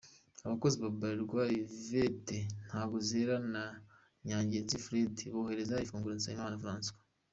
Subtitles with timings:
[0.45, 3.63] Abakozi ba Bralirwa Yvette Ntagozera na
[4.25, 6.99] Nyangezi Fredy bahereza imfunguzo Nsabimana Francois.